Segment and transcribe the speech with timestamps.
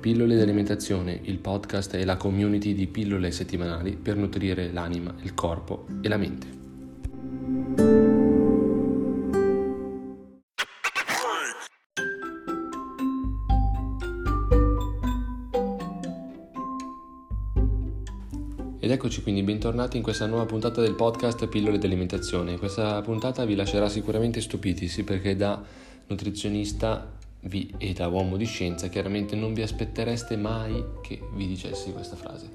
[0.00, 5.34] Pillole di alimentazione, il podcast e la community di pillole settimanali per nutrire l'anima, il
[5.34, 6.46] corpo e la mente.
[18.78, 22.56] Ed eccoci quindi bentornati in questa nuova puntata del podcast Pillole di alimentazione.
[22.56, 25.62] Questa puntata vi lascerà sicuramente stupiti, sì, perché da
[26.06, 31.92] nutrizionista vi, e da uomo di scienza chiaramente non vi aspettereste mai che vi dicessi
[31.92, 32.50] questa frase.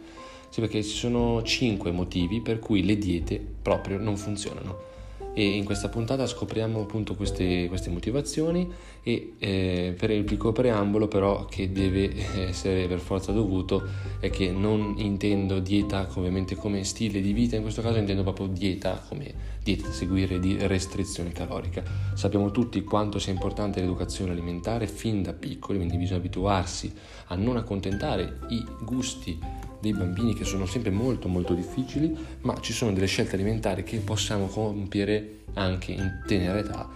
[0.50, 4.94] Sì, perché ci sono cinque motivi per cui le diete proprio non funzionano
[5.38, 8.72] e in questa puntata scopriamo appunto queste, queste motivazioni
[9.04, 13.86] e eh, per il piccolo preambolo però che deve essere per forza dovuto
[14.22, 18.48] è che non intendo dieta ovviamente come stile di vita, in questo caso intendo proprio
[18.48, 21.84] dieta come dieta seguire di restrizione calorica.
[22.14, 26.94] Sappiamo tutti quanto sia importante l'educazione alimentare fin da piccoli, quindi bisogna abituarsi
[27.28, 29.38] a non accontentare i gusti
[29.86, 34.00] dei bambini che sono sempre molto molto difficili, ma ci sono delle scelte alimentari che
[34.00, 36.90] possiamo compiere anche in tenera età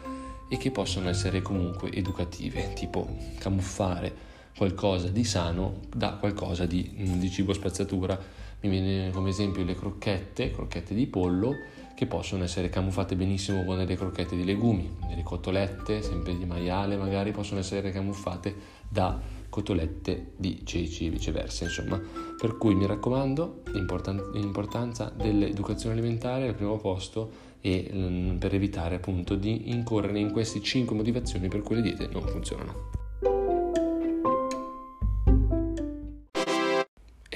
[0.49, 7.29] e che possono essere comunque educative, tipo camuffare qualcosa di sano da qualcosa di, di
[7.29, 8.19] cibo spazzatura.
[8.61, 11.53] Mi viene come esempio le crocchette, crocchette di pollo,
[11.95, 16.97] che possono essere camuffate benissimo con delle crocchette di legumi, delle cotolette, sempre di maiale
[16.97, 18.55] magari, possono essere camuffate
[18.88, 22.01] da cotolette di ceci e viceversa, insomma.
[22.38, 29.35] Per cui mi raccomando, l'importanza dell'educazione alimentare al primo posto e mm, per evitare appunto
[29.35, 32.98] di incorrere in queste 5 motivazioni per cui le diete non funzionano.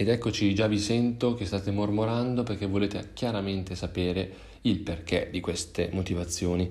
[0.04, 4.30] Ed eccoci, già vi sento che state mormorando perché volete chiaramente sapere
[4.64, 6.70] il perché di queste motivazioni.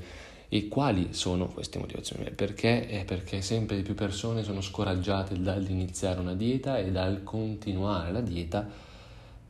[0.51, 2.31] E quali sono queste motivazioni?
[2.31, 2.87] Perché?
[2.87, 8.21] È perché sempre di più persone sono scoraggiate dall'iniziare una dieta e dal continuare la
[8.21, 8.69] dieta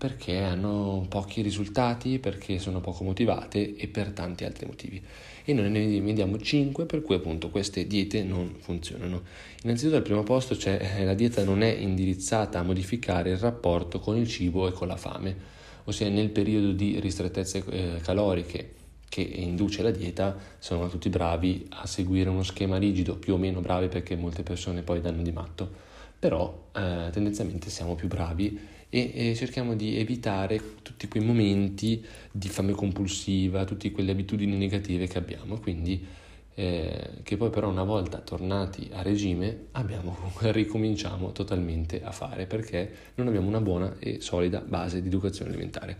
[0.03, 5.01] perché hanno pochi risultati, perché sono poco motivate e per tanti altri motivi.
[5.45, 9.23] E noi ne vediamo 5 per cui appunto queste diete non funzionano.
[9.63, 14.01] Innanzitutto al primo posto c'è eh, la dieta non è indirizzata a modificare il rapporto
[14.01, 15.37] con il cibo e con la fame,
[15.85, 18.75] ossia nel periodo di ristrettezze eh, caloriche
[19.09, 23.61] che induce la dieta sono tutti bravi a seguire uno schema rigido, più o meno
[23.61, 25.91] bravi perché molte persone poi danno di matto,
[26.23, 28.57] però eh, tendenzialmente siamo più bravi
[28.89, 32.01] e, e, cerchiamo di evitare tutti quei momenti
[32.31, 36.07] di fame compulsiva, tutte quelle abitudini negative che abbiamo, quindi
[36.55, 42.89] eh, che poi però una volta tornati a regime abbiamo, ricominciamo totalmente a fare perché
[43.17, 45.97] non abbiamo una buona e solida base di educazione alimentare.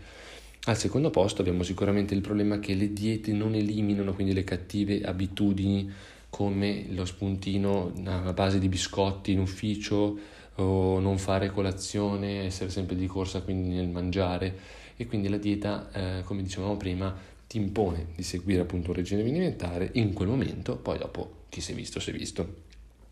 [0.67, 5.01] Al secondo posto abbiamo sicuramente il problema che le diete non eliminano quindi le cattive
[5.01, 5.91] abitudini
[6.33, 10.17] come lo spuntino a base di biscotti in ufficio
[10.55, 14.57] o non fare colazione, essere sempre di corsa quindi nel mangiare
[14.95, 19.21] e quindi la dieta, eh, come dicevamo prima, ti impone di seguire appunto un regime
[19.21, 22.61] alimentare in quel momento, poi dopo chi si è visto si è visto.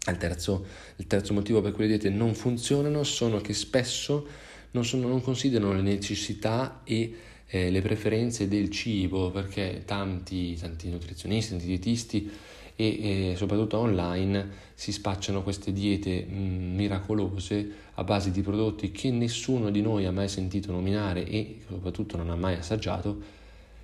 [0.07, 0.65] Il terzo,
[0.95, 4.25] il terzo motivo per cui le diete non funzionano sono che spesso
[4.71, 7.15] non, sono, non considerano le necessità e
[7.45, 12.31] eh, le preferenze del cibo, perché tanti, tanti nutrizionisti, tanti dietisti
[12.75, 18.91] e, e, soprattutto online si spacciano queste diete mh, mm, miracolose a base di prodotti
[18.91, 23.39] che nessuno di noi ha mai sentito nominare e soprattutto non ha mai assaggiato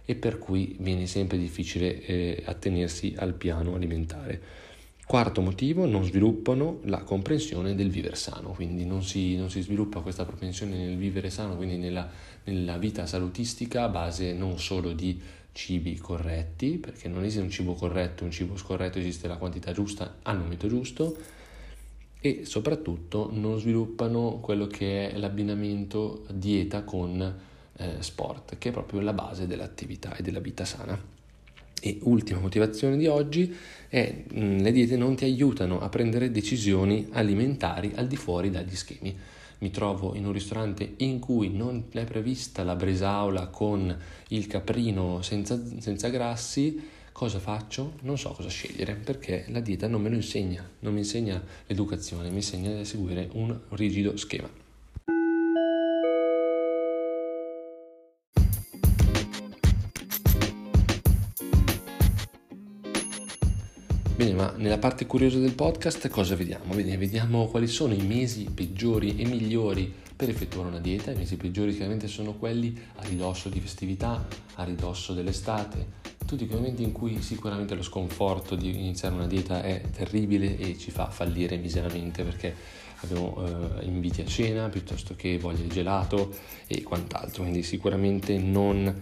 [0.05, 4.41] e per cui viene sempre difficile eh, attenersi al piano alimentare.
[5.07, 10.01] Quarto motivo, non sviluppano la comprensione del vivere sano, quindi non si, non si sviluppa
[10.01, 12.09] questa propensione nel vivere sano, quindi nella,
[12.44, 15.18] nella, vita salutistica a base non solo di
[15.53, 20.18] cibi corretti, perché non esiste un cibo corretto, un cibo scorretto, esiste la quantità giusta
[20.23, 21.16] al momento giusto,
[22.19, 27.39] e soprattutto non sviluppano quello che è l'abbinamento dieta con
[27.78, 31.16] eh, sport, che è proprio la base dell'attività e della vita sana.
[31.81, 33.55] E ultima motivazione di oggi
[33.88, 38.75] è mm, le diete non ti aiutano a prendere decisioni alimentari al di fuori dagli
[38.75, 39.15] schemi.
[39.59, 43.95] Mi trovo in un ristorante in cui non è prevista la bresaola con
[44.29, 46.79] il caprino senza, senza grassi,
[47.12, 47.94] cosa faccio?
[48.01, 52.29] Non so cosa scegliere perché la dieta non me lo insegna, non mi insegna l'educazione,
[52.29, 54.66] mi insegna a seguire un rigido schema.
[64.17, 66.73] Bene, ma nella parte curiosa del podcast cosa vediamo?
[66.73, 71.11] Bene, vediamo quali sono i mesi peggiori e migliori per effettuare una dieta.
[71.11, 75.85] I mesi peggiori chiaramente sono quelli a ridosso di festività, a ridosso dell'estate,
[76.25, 80.79] tutti quei momenti in cui sicuramente lo sconforto di iniziare una dieta è terribile e
[80.79, 82.55] ci fa fallire miseramente perché
[83.01, 83.37] abbiamo
[83.79, 86.33] eh, inviti a cena piuttosto che voglia di gelato
[86.65, 88.93] e quant'altro, quindi sicuramente non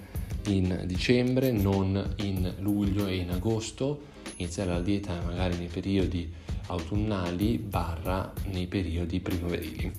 [0.47, 6.31] in dicembre, non in luglio e in agosto, iniziare la dieta magari nei periodi
[6.67, 9.91] autunnali barra nei periodi primaverili.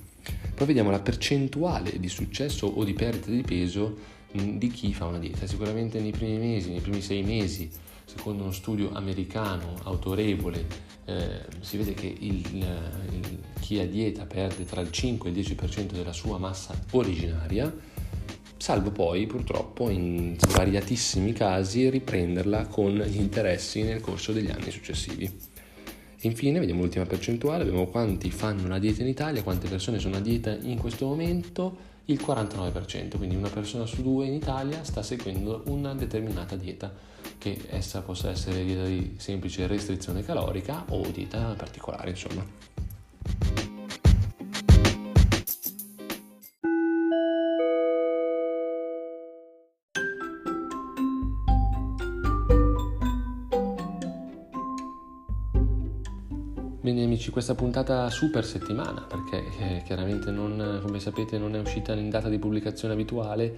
[0.53, 5.19] Poi vediamo la percentuale di successo o di perdita di peso di chi fa una
[5.19, 5.47] dieta.
[5.47, 7.69] Sicuramente nei primi mesi, nei primi sei mesi,
[8.05, 10.65] secondo uno studio americano autorevole,
[11.05, 15.39] eh, si vede che il, il, chi a dieta perde tra il 5 e il
[15.39, 17.73] 10% della sua massa originaria,
[18.57, 25.31] salvo poi purtroppo in svariatissimi casi riprenderla con gli interessi nel corso degli anni successivi.
[26.21, 30.19] Infine vediamo l'ultima percentuale, vediamo quanti fanno la dieta in Italia, quante persone sono a
[30.19, 35.63] dieta in questo momento, il 49%, quindi una persona su due in Italia sta seguendo
[35.67, 36.91] una determinata dieta,
[37.37, 42.45] che essa possa essere dieta di semplice restrizione calorica o dieta particolare, insomma.
[56.87, 61.93] Bene amici, questa puntata super settimana perché eh, chiaramente non, come sapete non è uscita
[61.93, 63.53] in data di pubblicazione abituale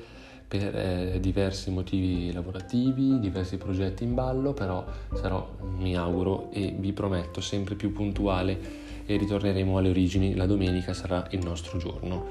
[0.48, 4.84] per eh, diversi motivi lavorativi, diversi progetti in ballo, però
[5.14, 5.48] sarò,
[5.78, 8.58] mi auguro e vi prometto, sempre più puntuale
[9.06, 10.34] e ritorneremo alle origini.
[10.34, 12.26] La domenica sarà il nostro giorno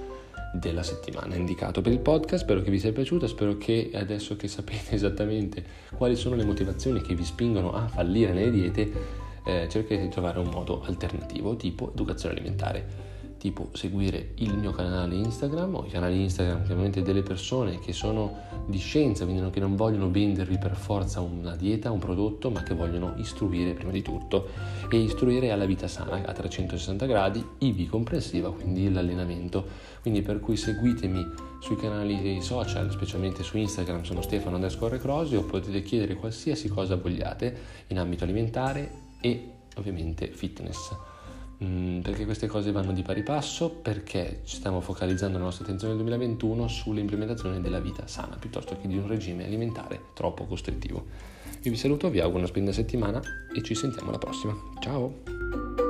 [0.53, 2.43] della settimana indicato per il podcast.
[2.43, 5.63] Spero che vi sia piaciuto, spero che adesso che sapete esattamente
[5.97, 10.39] quali sono le motivazioni che vi spingono a fallire nelle diete, eh, cercherete di trovare
[10.39, 13.07] un modo alternativo, tipo educazione alimentare,
[13.39, 18.47] tipo seguire il mio canale Instagram o i canali Instagram chiaramente delle persone che sono
[18.67, 22.75] di scienza, quindi che non vogliono vendervi per forza una dieta, un prodotto, ma che
[22.75, 24.49] vogliono istruire prima di tutto
[24.91, 29.87] e istruire alla vita sana a 360 gradi, ivi comprensiva quindi l'allenamento.
[30.03, 31.27] Quindi per cui seguitemi
[31.61, 37.57] sui canali social, specialmente su Instagram, sono Stefano underscore Crosio, potete chiedere qualsiasi cosa vogliate
[37.89, 40.95] in ambito alimentare e ovviamente fitness.
[41.63, 43.71] Mm, perché queste cose vanno di pari passo?
[43.71, 48.97] Perché stiamo focalizzando la nostra attenzione nel 2021 sull'implementazione della vita sana piuttosto che di
[48.97, 51.07] un regime alimentare troppo costrittivo.
[51.63, 53.21] Io vi saluto, vi auguro una splendida settimana
[53.53, 54.57] e ci sentiamo alla prossima.
[54.81, 55.88] Ciao!